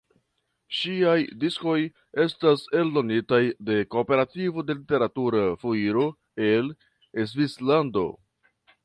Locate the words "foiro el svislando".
5.65-8.09